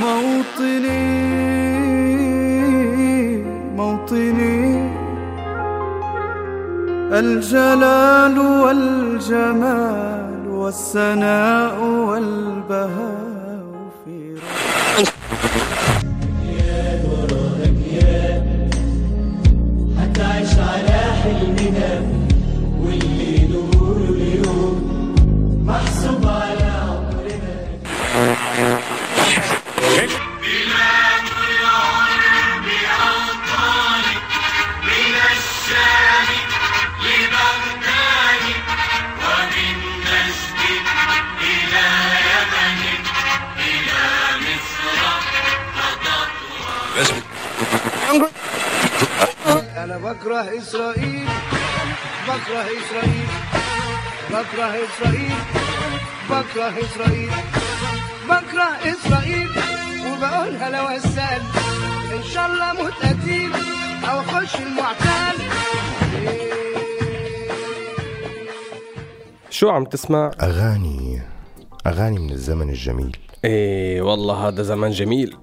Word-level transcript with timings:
موطني 0.00 1.20
موطني. 3.76 4.90
الجلال 7.12 8.38
والجمال 8.38 10.48
والسناء 10.48 11.80
والبهاء 11.80 13.90
في 14.04 14.34
هتعيش 14.36 15.08
أنا 49.76 49.98
بكره 49.98 50.58
إسرائيل 50.58 51.28
بكره 52.28 52.64
إسرائيل 52.80 53.28
بكره 54.30 54.72
إسرائيل 54.84 55.38
بكره 56.30 56.74
إسرائيل 56.84 57.30
بكره 58.24 58.68
إسرائيل 58.92 59.50
وبقولها 60.06 60.70
لو 60.70 60.84
أسال 60.96 61.42
إن 62.16 62.22
شاء 62.34 62.46
الله 62.46 62.72
موت 62.72 62.92
قتيل 62.92 63.52
أو 64.10 64.20
أخش 64.20 64.56
المعتال 64.56 65.36
شو 69.50 69.68
عم 69.68 69.84
تسمع؟ 69.84 70.30
أغاني. 70.42 71.22
أغاني 71.86 72.18
من 72.18 72.30
الزمن 72.30 72.70
الجميل. 72.70 73.16
إيه 73.44 74.02
والله 74.02 74.48
هذا 74.48 74.62
زمان 74.62 74.90
جميل. 74.90 75.36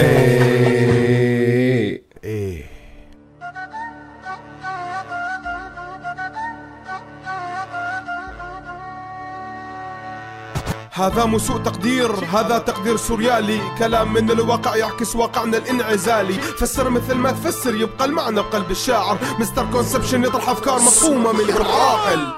إيه. 0.00 1.98
هذا 10.92 11.24
مو 11.24 11.38
سوء 11.38 11.58
تقدير 11.58 12.10
هذا 12.12 12.58
تقدير 12.58 12.96
سوريالي. 12.96 13.60
كلام 13.78 14.12
من 14.12 14.30
الواقع 14.30 14.76
يعكس 14.76 15.16
واقعنا 15.16 15.56
الانعزالي. 15.56 16.34
فسر 16.34 16.90
مثل 16.90 17.14
ما 17.14 17.30
تفسر 17.30 17.74
يبقى 17.74 18.04
المعنى 18.04 18.42
بقلب 18.42 18.70
الشاعر. 18.70 19.18
مستر 19.38 19.70
كونسبشن 19.72 20.24
يطرح 20.24 20.48
أفكار 20.48 20.76
مفهومة 20.76 21.32
من 21.32 21.44
غير 21.44 21.62
عاقل. 21.62 22.32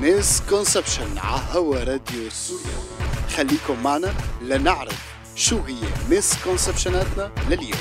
misconception 0.00 1.18
هوا 1.52 1.84
راديو 1.84 2.30
سوريالي 2.30 3.09
خليكم 3.36 3.82
معنا 3.82 4.14
لنعرف 4.42 5.14
شو 5.36 5.60
هي 5.62 5.74
misconception 6.10 6.34
اتنا 6.44 7.30
لليوم. 7.48 7.80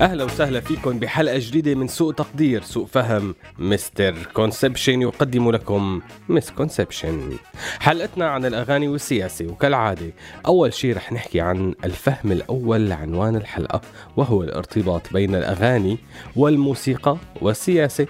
أهلا 0.00 0.24
وسهلا 0.24 0.60
فيكم 0.60 0.98
بحلقة 0.98 1.38
جديدة 1.38 1.74
من 1.74 1.88
سوء 1.88 2.12
تقدير 2.12 2.62
سوء 2.62 2.86
فهم. 2.86 3.34
misconception 3.58 5.02
يقدم 5.02 5.50
لكم 5.50 6.00
مس 6.28 6.50
كونسبشن. 6.50 7.36
حلقتنا 7.80 8.28
عن 8.28 8.44
الأغاني 8.44 8.88
والسياسة 8.88 9.46
وكالعادة 9.46 10.12
أول 10.46 10.74
شيء 10.74 10.96
رح 10.96 11.12
نحكي 11.12 11.40
عن 11.40 11.74
الفهم 11.84 12.32
الأول 12.32 12.88
لعنوان 12.88 13.36
الحلقة 13.36 13.80
وهو 14.16 14.42
الارتباط 14.42 15.12
بين 15.12 15.34
الأغاني 15.34 15.98
والموسيقى 16.36 17.16
والسياسة. 17.40 18.06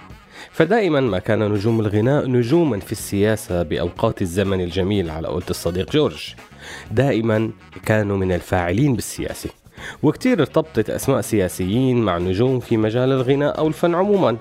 فدائما 0.51 0.99
ما 0.99 1.19
كان 1.19 1.51
نجوم 1.51 1.79
الغناء 1.79 2.27
نجوما 2.27 2.79
في 2.79 2.91
السياسة 2.91 3.63
بأوقات 3.63 4.21
الزمن 4.21 4.61
الجميل 4.61 5.09
على 5.09 5.27
قولة 5.27 5.49
الصديق 5.49 5.91
جورج. 5.91 6.33
دائما 6.91 7.51
كانوا 7.85 8.17
من 8.17 8.31
الفاعلين 8.31 8.95
بالسياسة. 8.95 9.49
وكتير 10.03 10.39
ارتبطت 10.39 10.89
أسماء 10.89 11.21
سياسيين 11.21 12.01
مع 12.01 12.17
نجوم 12.17 12.59
في 12.59 12.77
مجال 12.77 13.11
الغناء 13.11 13.57
أو 13.57 13.67
الفن 13.67 13.95
عموما. 13.95 14.37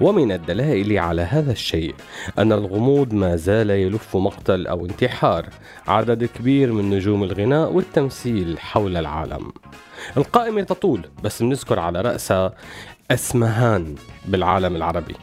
ومن 0.00 0.32
الدلائل 0.32 0.98
على 0.98 1.22
هذا 1.22 1.52
الشيء 1.52 1.94
أن 2.38 2.52
الغموض 2.52 3.14
ما 3.14 3.36
زال 3.36 3.70
يلف 3.70 4.16
مقتل 4.16 4.66
أو 4.66 4.86
انتحار 4.86 5.46
عدد 5.88 6.24
كبير 6.24 6.72
من 6.72 6.90
نجوم 6.90 7.24
الغناء 7.24 7.72
والتمثيل 7.72 8.58
حول 8.58 8.96
العالم. 8.96 9.52
القائمة 10.16 10.62
تطول 10.62 11.06
بس 11.22 11.42
بنذكر 11.42 11.78
على 11.78 12.00
رأسها 12.00 12.54
أسمهان 13.10 13.94
بالعالم 14.28 14.76
العربي. 14.76 15.16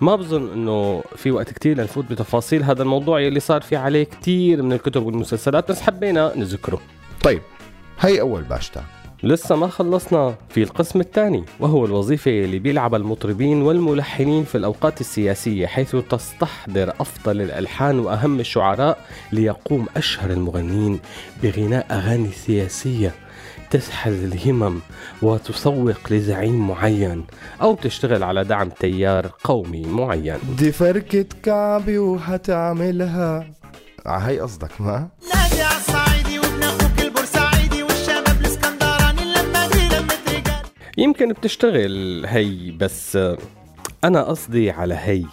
ما 0.00 0.16
بظن 0.16 0.52
إنه 0.52 1.02
في 1.16 1.30
وقت 1.30 1.52
كتير 1.52 1.78
لنفوت 1.78 2.04
بتفاصيل 2.10 2.62
هذا 2.62 2.82
الموضوع 2.82 3.20
يلي 3.20 3.40
صار 3.40 3.60
في 3.60 3.76
عليه 3.76 4.04
كتير 4.04 4.62
من 4.62 4.72
الكتب 4.72 5.06
والمسلسلات 5.06 5.70
بس 5.70 5.80
حبينا 5.80 6.32
نذكره. 6.36 6.80
طيب 7.22 7.42
هي 8.00 8.20
أول 8.20 8.42
باشتا. 8.42 8.84
لسه 9.24 9.56
ما 9.56 9.68
خلصنا 9.68 10.34
في 10.48 10.62
القسم 10.62 11.00
الثاني 11.00 11.44
وهو 11.60 11.84
الوظيفة 11.84 12.30
اللي 12.30 12.58
بيلعبها 12.58 12.98
المطربين 12.98 13.62
والملحنين 13.62 14.44
في 14.44 14.54
الأوقات 14.54 15.00
السياسية 15.00 15.66
حيث 15.66 15.96
تستحضر 15.96 16.90
أفضل 17.00 17.40
الألحان 17.40 17.98
وأهم 17.98 18.40
الشعراء 18.40 18.98
ليقوم 19.32 19.86
أشهر 19.96 20.30
المغنين 20.30 21.00
بغناء 21.42 21.86
أغاني 21.90 22.32
سياسية 22.32 23.14
تسحل 23.70 24.12
الهمم 24.12 24.80
وتسوق 25.22 25.98
لزعيم 26.10 26.68
معين 26.68 27.24
أو 27.62 27.74
تشتغل 27.74 28.22
على 28.22 28.44
دعم 28.44 28.68
تيار 28.68 29.30
قومي 29.44 29.82
معين. 29.82 30.38
دي 30.58 30.72
فركة 30.72 31.26
كعبي 31.42 31.98
وهتعملها 31.98 33.46
هي 34.06 34.40
قصدك 34.40 34.80
ما؟ 34.80 35.08
يمكن 41.02 41.28
بتشتغل 41.32 42.26
هي 42.26 42.70
بس 42.70 43.18
أنا 44.04 44.22
قصدي 44.22 44.70
على 44.70 44.94
هي. 44.94 45.24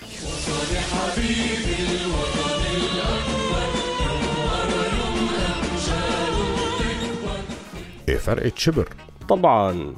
إيه 8.10 8.18
فرقة 8.18 8.52
شبر. 8.56 8.90
طبعا. 9.30 9.96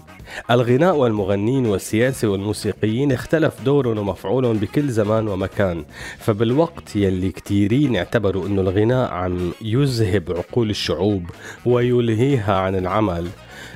الغناء 0.52 0.96
والمغنين 0.96 1.66
والسياسة 1.66 2.28
والموسيقيين 2.28 3.12
اختلف 3.12 3.62
دورهم 3.66 3.98
ومفعولهم 3.98 4.58
بكل 4.58 4.90
زمان 4.90 5.28
ومكان 5.28 5.86
فبالوقت 6.18 6.96
يلي 6.96 7.32
كتيرين 7.32 7.96
اعتبروا 7.96 8.48
إنه 8.48 8.62
الغناء 8.62 9.12
عم 9.12 9.52
يذهب 9.62 10.32
عقول 10.32 10.70
الشعوب 10.70 11.30
ويلهيها 11.66 12.56
عن 12.56 12.76
العمل. 12.76 13.28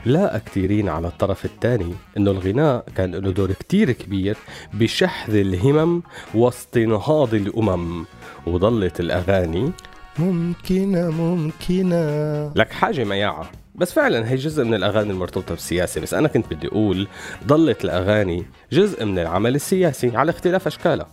لا 0.06 0.42
كتيرين 0.46 0.90
على 0.90 1.08
الطرف 1.08 1.46
الثاني 1.46 1.94
إنه 2.18 2.32
الغناء 2.32 2.86
كان 2.98 3.16
له 3.16 3.32
دور 3.32 3.52
كتير 3.52 3.92
كبير 3.92 4.38
بشحذ 4.74 5.36
الهمم 5.36 6.02
واستنهاض 6.36 7.34
الأمم. 7.34 8.06
وظلت 8.48 9.00
الأغاني 9.00 9.72
ممكنة 10.20 11.10
ممكنة. 11.10 12.52
لك 12.56 12.72
حاجة 12.72 13.04
مياعة. 13.04 13.52
بس 13.76 13.94
فعلا 13.94 14.30
هي 14.30 14.36
جزء 14.36 14.64
من 14.64 14.74
الأغاني 14.74 15.12
المرتبطة 15.12 15.54
بالسياسة 15.54 16.02
بس 16.02 16.14
أنا 16.14 16.28
كنت 16.28 16.54
بدي 16.54 16.68
أقول 16.68 17.08
ضلت 17.48 17.86
الأغاني 17.86 18.46
جزء 18.72 19.06
من 19.06 19.20
العمل 19.20 19.56
السياسي 19.56 20.18
على 20.18 20.30
اختلاف 20.30 20.68
أشكالها. 20.68 21.08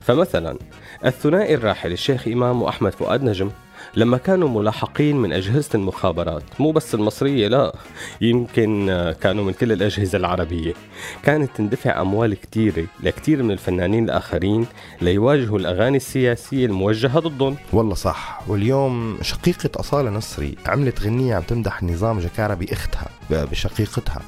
فمثلا 0.00 0.58
الثنائي 1.04 1.54
الراحل 1.54 1.92
الشيخ 1.92 2.28
إمام 2.28 2.62
وأحمد 2.62 2.92
فؤاد 2.92 3.22
نجم 3.24 3.50
لما 3.94 4.16
كانوا 4.18 4.48
ملاحقين 4.48 5.16
من 5.16 5.32
أجهزة 5.32 5.68
المخابرات 5.74 6.42
مو 6.58 6.72
بس 6.72 6.94
المصرية 6.94 7.48
لا 7.48 7.74
يمكن 8.20 8.90
آه، 8.90 9.12
كانوا 9.12 9.44
من 9.44 9.52
كل 9.52 9.72
الأجهزة 9.72 10.18
العربية. 10.18 10.74
كانت 11.22 11.50
تندفع 11.56 12.00
أموال 12.00 12.34
كتيرة 12.34 12.84
لكتير 13.02 13.42
من 13.42 13.50
الفنانين 13.50 14.04
الآخرين 14.04 14.66
ليواجهوا 15.00 15.58
الأغاني 15.58 15.96
السياسية 15.96 16.66
الموجهة 16.66 17.18
ضدهم. 17.20 17.56
والله 17.72 17.94
صح. 17.94 18.42
واليوم 18.48 19.18
شقيقة 19.22 19.70
أصالة 19.80 20.10
نصري 20.10 20.54
عملت 20.66 21.00
غنية 21.00 21.34
عم 21.34 21.42
تمدح 21.42 21.82
نظام 21.82 22.18
جكارة 22.18 22.54
بأختها 22.54 23.08
بشقيقتها. 23.30 24.22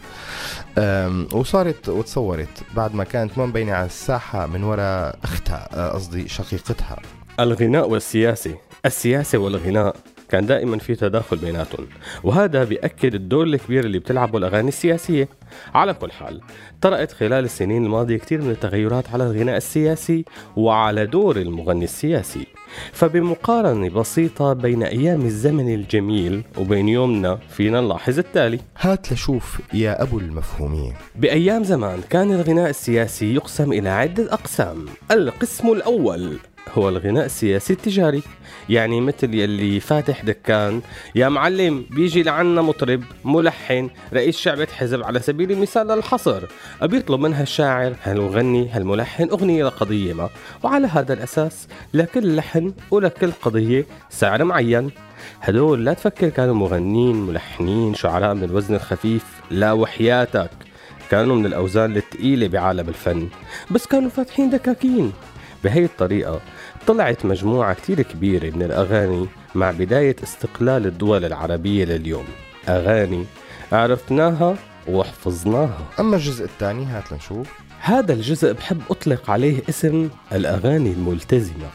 وصارت 1.33 1.89
وتصورت 1.89 2.63
بعد 2.77 2.95
ما 2.95 3.05
كانت 3.05 3.39
ما 3.39 3.47
مبينة 3.47 3.73
على 3.73 3.87
الساحة 3.87 4.47
من 4.47 4.65
وراء 4.65 5.19
أختها 5.25 5.69
أه، 5.73 5.91
قصدي 5.93 6.29
شقيقتها. 6.29 6.97
الغناء 7.41 7.89
والسياسة 7.89 8.55
السياسة 8.87 9.39
والغناء 9.39 9.97
كان 10.29 10.47
دائما 10.47 10.79
في 10.79 10.95
تداخل 10.95 11.37
بيناتهم 11.37 11.87
وهذا 12.25 12.65
بيأكد 12.65 13.15
الدور 13.15 13.45
الكبير 13.47 13.85
اللي 13.85 13.99
بتلعبه 13.99 14.39
الأغاني 14.39 14.69
السياسية. 14.69 15.29
على 15.75 15.95
كل 15.95 16.13
حال 16.13 16.41
طرأت 16.81 17.13
خلال 17.13 17.45
السنين 17.45 17.85
الماضية 17.85 18.17
كثير 18.17 18.43
من 18.43 18.51
التغيرات 18.51 19.11
على 19.11 19.25
الغناء 19.25 19.57
السياسي 19.57 20.25
وعلى 20.57 21.07
دور 21.07 21.37
المغني 21.37 21.85
السياسي. 21.85 22.47
فبمقارنة 22.93 23.89
بسيطة 23.91 24.53
بين 24.53 24.83
أيام 24.83 25.21
الزمن 25.21 25.75
الجميل 25.75 26.43
وبين 26.59 26.89
يومنا 26.89 27.39
فينا 27.49 27.81
نلاحظ 27.81 28.19
التالي. 28.19 28.59
هات 28.79 29.13
لشوف 29.13 29.61
يا 29.75 30.03
أبو 30.03 30.19
المفهومية 30.19 30.93
بأيام 31.17 31.65
زمان 31.65 32.01
كان 32.11 32.33
الغناء 32.33 32.71
السياسي 32.71 33.35
يقسم 33.35 33.73
إلى 33.73 33.89
عدة 33.89 34.33
أقسام. 34.33 34.87
القسم 35.11 35.73
الأول 35.73 36.39
هو 36.75 36.89
الغناء 36.89 37.25
السياسي 37.25 37.73
التجاري. 37.73 38.23
يعني 38.69 39.01
مثل 39.01 39.35
يلي 39.35 39.81
فاتح 39.81 40.25
دكان 40.25 40.83
يا 41.15 41.29
معلم 41.29 41.87
بيجي 41.91 42.23
لعنا 42.23 42.63
مطرب 42.63 43.03
ملحن 43.25 43.91
رئيس 44.13 44.37
شعبة 44.37 44.67
حزب 44.77 45.03
على 45.03 45.21
سبيل 45.21 45.53
المثال 45.53 45.87
للحصر. 45.87 46.43
بيطلب 46.83 47.21
منها 47.21 47.43
الشاعر 47.43 47.95
هالمغني 48.03 48.69
هالملحن 48.69 49.29
أغنية 49.29 49.65
لقضية 49.65 50.13
ما. 50.13 50.29
وعلى 50.63 50.87
هذا 50.87 51.13
الأساس 51.13 51.69
لكل 51.95 52.37
لحن 52.37 52.73
ولكل 52.91 53.31
قضية 53.43 53.87
سعر 54.11 54.45
معين. 54.45 54.91
هدول 55.41 55.85
لا 55.85 55.93
تفكر 55.93 56.29
كانوا 56.29 56.55
مغنين 56.55 57.17
ملحنين 57.17 57.95
شعراء 57.95 58.35
من 58.35 58.45
الوزن 58.45 58.75
الخفيف. 58.75 59.25
لا 59.51 59.73
وحياتك. 59.73 60.51
كانوا 61.11 61.37
من 61.37 61.47
الأوزان 61.47 61.97
الثقيلة 61.97 62.49
بعالم 62.49 62.89
الفن. 62.89 63.29
بس 63.71 63.87
كانوا 63.87 64.11
فاتحين 64.11 64.51
دكاكين. 64.51 65.13
بهي 65.65 65.85
الطريقة 65.85 66.41
طلعت 66.87 67.25
مجموعة 67.25 67.75
كتير 67.75 68.03
كبيرة 68.03 68.57
من 68.57 68.63
الأغاني 68.63 69.27
مع 69.55 69.71
بداية 69.71 70.17
استقلال 70.23 70.87
الدول 70.87 71.25
العربية 71.25 71.85
لليوم. 71.85 72.25
أغاني 72.69 73.25
عرفناها 73.73 74.57
وحفظناها. 74.89 75.79
أما 76.01 76.17
الجزء 76.17 76.45
الثاني 76.45 76.85
هات 76.85 77.13
لنشوف. 77.13 77.49
هذا 77.81 78.13
الجزء 78.13 78.53
بحب 78.53 78.81
أطلق 78.91 79.31
عليه 79.31 79.63
اسم 79.69 80.09
الأغاني 80.33 80.93
الملتزمة. 80.93 81.67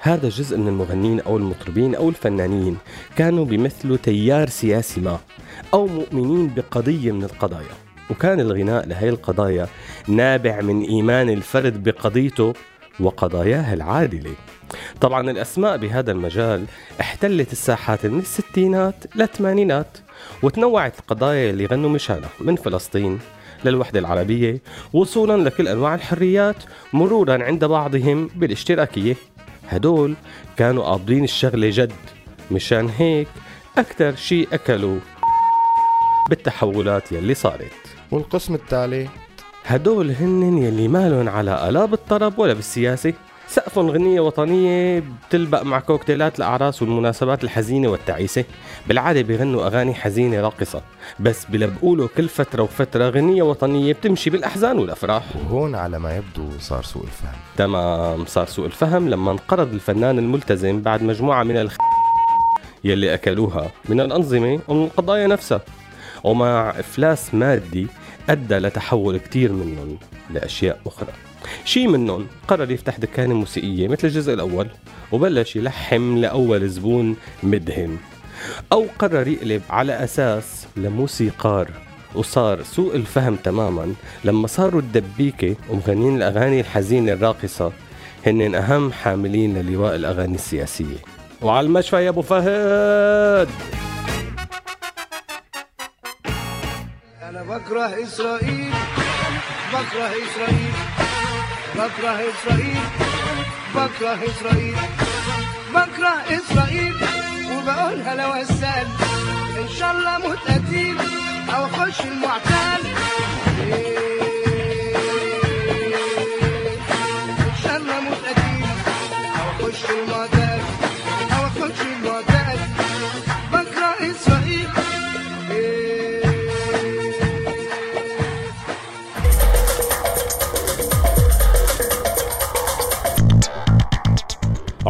هذا 0.00 0.26
الجزء 0.26 0.58
من 0.58 0.68
المغنين 0.68 1.20
أو 1.20 1.36
المطربين 1.36 1.94
أو 1.94 2.08
الفنانين 2.08 2.76
كانوا 3.16 3.44
بيمثلوا 3.44 3.96
تيار 3.96 4.48
سياسي 4.48 5.00
ما 5.00 5.18
أو 5.74 5.86
مؤمنين 5.86 6.54
بقضية 6.54 7.12
من 7.12 7.24
القضايا. 7.24 7.74
وكان 8.10 8.40
الغناء 8.40 8.86
لهي 8.86 9.08
القضايا 9.08 9.68
نابع 10.08 10.60
من 10.60 10.82
إيمان 10.82 11.30
الفرد 11.30 11.82
بقضيته 11.82 12.54
وقضاياه 13.00 13.74
العادلة. 13.74 14.34
طبعا 15.00 15.30
الأسماء 15.30 15.76
بهذا 15.76 16.12
المجال 16.12 16.64
احتلت 17.00 17.52
الساحات 17.52 18.06
من 18.06 18.18
الستينات 18.18 19.04
للثمانينات 19.14 19.98
وتنوعت 20.42 20.98
القضايا 20.98 21.50
اللي 21.50 21.66
غنوا 21.66 21.90
مشانها 21.90 22.30
من 22.40 22.56
فلسطين 22.56 23.18
للوحدة 23.64 24.00
العربية 24.00 24.60
وصولا 24.92 25.48
لكل 25.48 25.68
أنواع 25.68 25.94
الحريات 25.94 26.56
مرورا 26.92 27.44
عند 27.44 27.64
بعضهم 27.64 28.30
بالاشتراكية. 28.34 29.16
هدول 29.68 30.14
كانوا 30.56 30.84
قابضين 30.84 31.24
الشغلة 31.24 31.70
جد 31.72 31.92
مشان 32.50 32.88
هيك 32.98 33.28
أكثر 33.78 34.16
شيء 34.16 34.48
أكلوا 34.52 34.98
بالتحولات 36.30 37.12
يلي 37.12 37.34
صارت. 37.34 37.72
والقسم 38.10 38.54
التالي؟ 38.54 39.08
هدول 39.68 40.10
هن 40.10 40.58
يلي 40.58 40.88
مالن 40.88 41.28
على 41.28 41.68
لا 41.70 41.84
بالطرب 41.84 42.38
ولا 42.38 42.52
بالسياسة. 42.52 43.12
سقفهم 43.48 43.90
غنية 43.90 44.20
وطنية 44.20 45.02
بتلبق 45.28 45.62
مع 45.62 45.80
كوكتيلات 45.80 46.38
الأعراس 46.38 46.82
والمناسبات 46.82 47.44
الحزينة 47.44 47.88
والتعيسة. 47.88 48.44
بالعادة 48.86 49.22
بيغنوا 49.22 49.66
أغاني 49.66 49.94
حزينة 49.94 50.40
راقصة 50.40 50.82
بس 51.20 51.44
بلبقوله 51.44 52.08
كل 52.16 52.28
فترة 52.28 52.62
وفترة 52.62 53.08
غنية 53.08 53.42
وطنية 53.42 53.92
بتمشي 53.92 54.30
بالأحزان 54.30 54.78
والأفراح. 54.78 55.24
وهون 55.36 55.74
على 55.74 55.98
ما 55.98 56.16
يبدو 56.16 56.58
صار 56.58 56.82
سوء 56.82 57.04
الفهم. 57.04 57.38
تمام 57.56 58.24
صار 58.26 58.46
سوء 58.46 58.66
الفهم 58.66 59.08
لما 59.08 59.30
انقرض 59.30 59.72
الفنان 59.72 60.18
الملتزم 60.18 60.82
بعد 60.82 61.02
مجموعة 61.02 61.42
من 61.42 61.56
الخ 61.56 61.76
يلي 62.84 63.14
أكلوها. 63.14 63.70
من 63.88 64.00
الأنظمة 64.00 64.60
ومن 64.68 64.84
القضايا 64.84 65.26
نفسها. 65.26 65.60
ومع 66.24 66.70
إفلاس 66.70 67.34
مادي 67.34 67.86
أدى 68.28 68.58
لتحول 68.58 69.18
كتير 69.18 69.52
منهم 69.52 69.98
لأشياء 70.30 70.80
أخرى. 70.86 71.12
شي 71.64 71.86
منهم 71.86 72.26
قرر 72.48 72.70
يفتح 72.70 72.98
دكانة 72.98 73.34
موسيقية 73.34 73.88
مثل 73.88 74.08
الجزء 74.08 74.34
الأول 74.34 74.68
وبلش 75.12 75.56
يلحم 75.56 76.18
لأول 76.18 76.68
زبون 76.68 77.16
مدهن. 77.42 77.96
أو 78.72 78.86
قرر 78.98 79.28
يقلب 79.28 79.62
على 79.70 80.04
أساس 80.04 80.66
لموسيقار 80.76 81.70
وصار 82.14 82.62
سوء 82.62 82.96
الفهم 82.96 83.36
تماما 83.36 83.94
لما 84.24 84.46
صاروا 84.46 84.80
الدبيكة 84.80 85.56
ومغنين 85.70 86.16
الأغاني 86.16 86.60
الحزينة 86.60 87.12
الراقصة 87.12 87.72
هن 88.26 88.54
أهم 88.54 88.92
حاملين 88.92 89.58
للواء 89.58 89.94
الأغاني 89.94 90.34
السياسية. 90.34 90.96
وعلى 91.42 91.66
المشفى 91.66 92.04
يا 92.04 92.08
أبو 92.08 92.22
فهد! 92.22 93.48
بكره 97.68 98.02
إسرائيل 98.02 98.72
بكره 99.72 100.10
إسرائيل 100.24 100.72
بكره 101.74 102.20
إسرائيل 102.30 102.80
بكره 103.74 104.18
إسرائيل 104.28 104.76
بكره 105.74 106.14
إسرائيل. 106.30 106.94
وبقولها 107.52 108.14
لو 108.14 108.32
أسال 108.32 108.86
إن 109.60 109.68
شاء 109.78 109.92
الله 109.92 110.18
موت 110.18 110.38
قتيل 110.48 110.96
أو 111.54 111.66
أخش 111.66 112.00
المعتال 112.00 112.57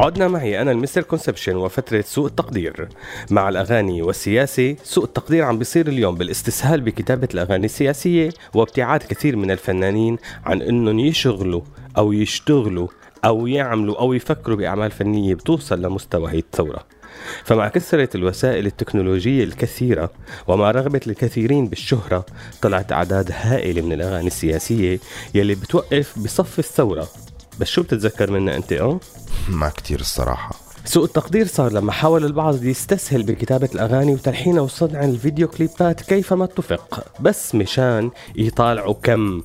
عدنا 0.08 0.28
معي 0.28 0.62
أنا 0.62 0.70
المستر 0.70 1.02
كونسبشن 1.02 1.56
وفترة 1.56 2.00
سوء 2.00 2.26
التقدير. 2.26 2.88
مع 3.30 3.48
الأغاني 3.48 4.02
والسياسة 4.02 4.76
سوء 4.82 5.04
التقدير 5.04 5.44
عم 5.44 5.58
بيصير 5.58 5.88
اليوم 5.88 6.14
بالإستسهال 6.14 6.80
بكتابة 6.80 7.28
الأغاني 7.34 7.66
السياسية 7.66 8.30
وابتعاد 8.54 9.02
كثير 9.02 9.36
من 9.36 9.50
الفنانين 9.50 10.18
عن 10.44 10.62
أنهم 10.62 10.98
يشغلوا 10.98 11.60
أو 11.98 12.12
يشتغلوا 12.12 12.88
أو 13.24 13.46
يعملوا 13.46 14.00
أو 14.00 14.12
يفكروا 14.12 14.56
بأعمال 14.56 14.90
فنية 14.90 15.34
بتوصل 15.34 15.82
لمستوى 15.82 16.32
هي 16.32 16.38
الثورة. 16.38 16.86
فمع 17.44 17.68
كثرة 17.68 18.08
الوسائل 18.14 18.66
التكنولوجية 18.66 19.44
الكثيرة 19.44 20.10
ومع 20.46 20.70
رغبة 20.70 21.00
الكثيرين 21.06 21.66
بالشهرة 21.66 22.26
طلعت 22.62 22.92
أعداد 22.92 23.30
هائلة 23.32 23.82
من 23.82 23.92
الأغاني 23.92 24.26
السياسية 24.26 24.98
يلي 25.34 25.54
بتوقف 25.54 26.18
بصف 26.18 26.58
الثورة. 26.58 27.08
بس 27.60 27.66
شو 27.66 27.82
بتتذكر 27.82 28.30
منها 28.30 28.56
أنت 28.56 28.72
أه؟ 28.72 29.00
ما 29.48 29.68
كتير 29.68 30.00
الصراحة. 30.00 30.54
سوء 30.84 31.04
التقدير 31.04 31.46
صار 31.46 31.72
لما 31.72 31.92
حاول 31.92 32.24
البعض 32.24 32.64
يستسهل 32.64 33.22
بكتابة 33.22 33.68
الأغاني 33.74 34.14
وتلحينها 34.14 34.60
وصنع 34.60 35.04
الفيديو 35.04 35.48
كليبات 35.48 36.00
كيفما 36.00 36.44
اتفق 36.44 37.04
بس 37.20 37.54
مشان 37.54 38.10
يطالعوا 38.36 38.94
كم. 39.02 39.42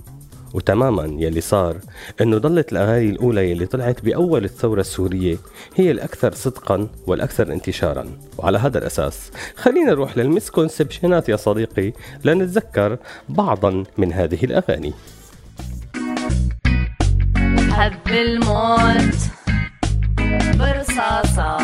وتماما 0.54 1.04
يلي 1.04 1.42
صار 1.42 1.78
إنه 2.22 2.38
ضلت 2.38 2.72
الأغاني 2.72 3.10
الأولى 3.10 3.52
يلي 3.52 3.66
طلعت 3.66 4.02
بأول 4.02 4.46
الثورة 4.46 4.82
السورية 4.82 5.38
هي 5.76 5.92
الأكثر 5.92 6.34
صدقا 6.34 6.88
والأكثر 7.08 7.54
انتشارا. 7.54 8.06
وعلى 8.38 8.58
هذا 8.58 8.78
الأساس 8.78 9.32
خلينا 9.56 9.92
نروح 9.92 10.18
للمسكونسبشنات 10.18 11.30
يا 11.30 11.36
صديقي 11.36 11.94
لنتذكر 12.24 12.98
بعضا 13.30 13.84
من 13.98 14.14
هذه 14.14 14.46
الأغاني. 14.46 14.94
حب 17.78 18.08
الموت 18.08 19.18
برصاصة 20.58 21.58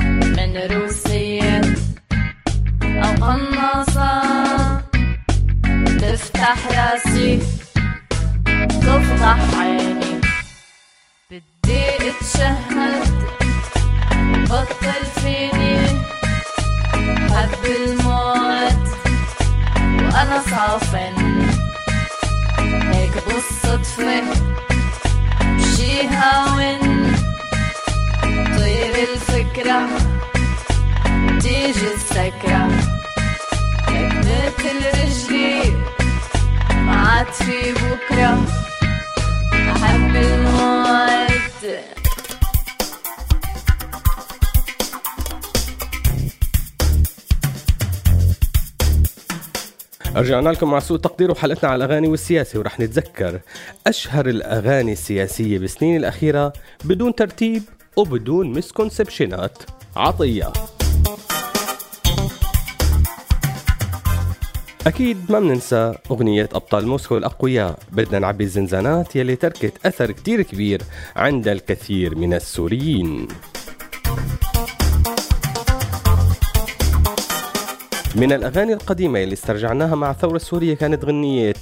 من 0.00 0.56
روسية 0.72 1.60
أو 2.82 3.12
قناصة. 3.24 4.22
تفتح 6.00 6.58
راسي 6.66 7.38
تفضح 8.68 9.58
عيني. 9.58 10.20
بدي 11.30 11.84
أتشهد 12.10 13.12
بطل 14.50 15.04
فيني. 15.20 15.76
حب 17.30 17.64
الموت 17.64 18.88
وأنا 19.82 20.42
صافن 20.50 21.51
هيك 23.14 23.24
بالصدفة 23.24 24.22
شي 25.76 26.06
هاون 26.06 27.14
طير 28.56 28.94
الفكرة. 29.12 29.88
تيجي 31.40 31.94
السكرة. 31.94 32.68
هيك 33.88 34.12
مثل 34.14 35.00
رجلي 35.02 35.76
ما 36.74 36.96
عاد 36.96 37.32
في 37.32 37.72
بكرة. 37.72 38.38
رجعنا 50.16 50.50
لكم 50.50 50.70
مع 50.70 50.78
سوء 50.78 50.98
تقدير 50.98 51.30
وحلقتنا 51.30 51.70
على 51.70 51.84
الأغاني 51.84 52.08
والسياسة 52.08 52.58
ورح 52.58 52.80
نتذكر 52.80 53.40
أشهر 53.86 54.28
الأغاني 54.28 54.92
السياسية 54.92 55.58
بالسنين 55.58 55.96
الأخيرة 55.96 56.52
بدون 56.84 57.14
ترتيب 57.14 57.62
وبدون 57.96 58.50
مسكونسبشنات 58.52 59.58
عطية. 59.96 60.52
أكيد 64.86 65.32
ما 65.32 65.40
بننسى 65.40 65.94
أغنية 66.10 66.48
أبطال 66.52 66.86
موسكو 66.86 67.16
الأقوياء. 67.16 67.78
بدنا 67.92 68.18
نعبي 68.18 68.44
الزنزانات 68.44 69.16
يلي 69.16 69.36
تركت 69.36 69.86
أثر 69.86 70.10
كتير 70.10 70.42
كبير 70.42 70.82
عند 71.16 71.48
الكثير 71.48 72.14
من 72.14 72.34
السوريين. 72.34 73.28
من 78.16 78.32
الأغاني 78.32 78.72
القديمة 78.72 79.22
اللي 79.22 79.32
استرجعناها 79.32 79.94
مع 79.94 80.10
الثورة 80.10 80.36
السورية 80.36 80.74
كانت 80.74 81.04
غنية. 81.04 81.54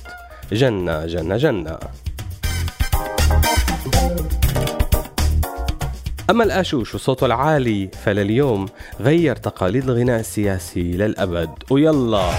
جنة 0.52 1.06
جنة 1.06 1.36
جنة. 1.36 1.78
أما 6.30 6.44
الآشوش 6.44 6.94
وصوته 6.94 7.26
العالي 7.26 7.88
فلليوم 8.04 8.66
غير 9.00 9.36
تقاليد 9.36 9.90
الغناء 9.90 10.20
السياسي 10.20 10.82
للأبد. 10.92 11.50
ويلا. 11.70 12.30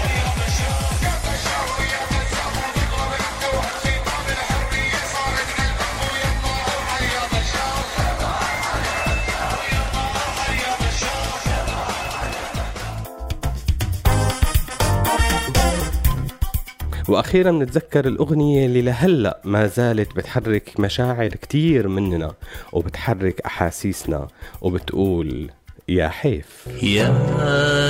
وأخيرا 17.08 17.50
بنتذكر 17.50 18.06
الأغنية 18.06 18.66
اللي 18.66 18.82
لهلأ 18.82 19.40
ما 19.44 19.66
زالت 19.66 20.16
بتحرك 20.16 20.80
مشاعر 20.80 21.28
كتير 21.28 21.88
مننا 21.88 22.32
وبتحرك 22.72 23.40
أحاسيسنا 23.40 24.28
وبتقول 24.60 25.50
يا 25.88 26.08
حيف. 26.08 26.66
يا 26.82 27.08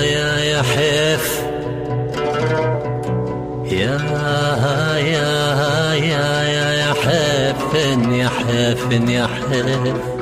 يا 0.02 0.38
يا 0.38 0.62
حيف. 0.62 1.42
يا 3.72 3.98
يا 4.98 5.94
يا 5.94 6.72
يا 6.72 6.92
حيف 6.92 7.74
يا 8.12 8.28
حيف 8.28 8.92
يا 9.10 9.26
حيف. 9.26 10.21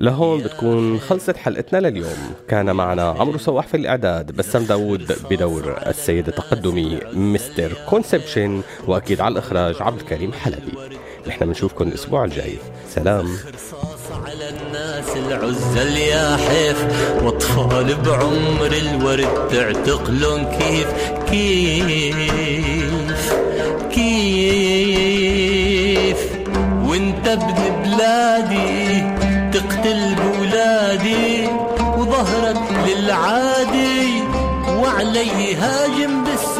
لهون 0.00 0.42
بتكون 0.42 1.00
خلصت 1.00 1.36
حلقتنا 1.36 1.78
لليوم. 1.78 2.34
كان 2.48 2.76
معنا 2.76 3.08
عمرو 3.08 3.38
صواح 3.38 3.66
في 3.66 3.76
الإعداد 3.76 4.32
بسام 4.32 4.64
داوود 4.64 5.16
بدور 5.30 5.78
السيد 5.86 6.28
التقدمي 6.28 7.00
مستر 7.12 7.72
كونسبشن 7.88 8.62
وأكيد 8.86 9.20
على 9.20 9.32
الإخراج 9.32 9.74
عبد 9.80 10.00
الكريم 10.00 10.32
حلبي. 10.32 10.72
نحن 11.26 11.46
بنشوفكم 11.46 11.88
الأسبوع 11.88 12.24
الجاي. 12.24 12.58
سلام. 12.94 13.36
على 14.26 14.48
الناس 14.48 15.16
العزل 15.16 15.96
يا 15.96 16.36
حيف 16.36 16.84
واطفال 17.22 17.94
بعمر 17.94 18.72
الورد 18.72 19.48
تعتقلون 19.50 20.44
كيف 20.44 20.88
كيف 21.30 23.34
كيف. 23.90 25.00
وانت 26.84 27.28
ابن 27.28 27.82
بلادي 27.82 29.29
وظهرك 32.90 32.98
للعادي 32.98 34.22
وعلي 34.82 35.54
هاجم 35.54 36.24
بالسيف 36.24 36.59